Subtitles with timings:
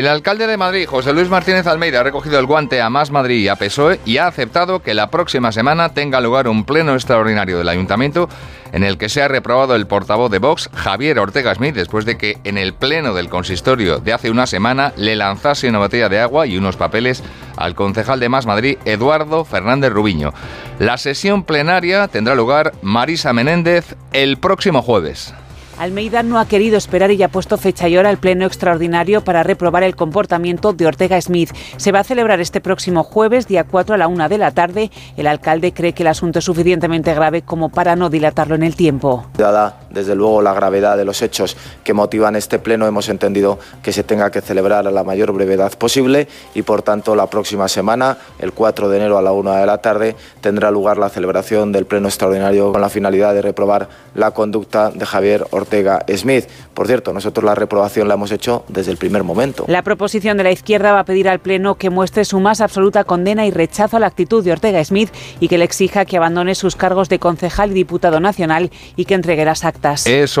[0.00, 3.36] El alcalde de Madrid, José Luis Martínez Almeida, ha recogido el guante a Más Madrid
[3.36, 7.58] y a PSOE y ha aceptado que la próxima semana tenga lugar un pleno extraordinario
[7.58, 8.26] del ayuntamiento
[8.72, 12.16] en el que se ha reprobado el portavoz de Vox, Javier Ortega Smith, después de
[12.16, 16.20] que en el pleno del consistorio de hace una semana le lanzase una botella de
[16.20, 17.22] agua y unos papeles
[17.58, 20.32] al concejal de Más Madrid, Eduardo Fernández Rubiño.
[20.78, 25.34] La sesión plenaria tendrá lugar Marisa Menéndez el próximo jueves.
[25.80, 29.42] Almeida no ha querido esperar y ha puesto fecha y hora al pleno extraordinario para
[29.42, 31.52] reprobar el comportamiento de Ortega Smith.
[31.78, 34.90] Se va a celebrar este próximo jueves, día 4 a la 1 de la tarde.
[35.16, 38.76] El alcalde cree que el asunto es suficientemente grave como para no dilatarlo en el
[38.76, 39.24] tiempo.
[39.90, 44.04] Desde luego, la gravedad de los hechos que motivan este pleno, hemos entendido que se
[44.04, 48.52] tenga que celebrar a la mayor brevedad posible y, por tanto, la próxima semana, el
[48.52, 52.08] 4 de enero a la 1 de la tarde, tendrá lugar la celebración del pleno
[52.08, 56.46] extraordinario con la finalidad de reprobar la conducta de Javier Ortega Smith.
[56.72, 59.64] Por cierto, nosotros la reprobación la hemos hecho desde el primer momento.
[59.66, 63.04] La proposición de la izquierda va a pedir al Pleno que muestre su más absoluta
[63.04, 66.54] condena y rechazo a la actitud de Ortega Smith y que le exija que abandone
[66.54, 69.79] sus cargos de concejal y diputado nacional y que entregue las actas.
[69.82, 70.26] Eso